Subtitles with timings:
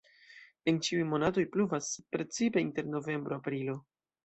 [0.71, 3.79] En ĉiuj monatoj pluvas, sed precipe inter novembro-aprilo.